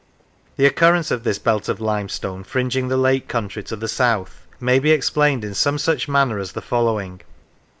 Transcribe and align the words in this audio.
The 0.57 0.65
occurrence 0.65 1.11
of 1.11 1.23
this 1.23 1.37
belt 1.37 1.69
of 1.69 1.79
limestone 1.79 2.43
fringing 2.43 2.87
the 2.87 2.97
lake 2.97 3.27
country 3.27 3.61
to 3.65 3.75
the 3.75 3.87
south 3.87 4.47
may 4.59 4.79
be 4.79 4.89
explained 4.89 5.45
in 5.45 5.53
some 5.53 5.77
such 5.77 6.07
manner 6.07 6.39
as 6.39 6.53
the 6.53 6.59
following. 6.63 7.21